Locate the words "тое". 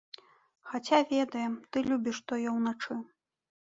2.33-2.49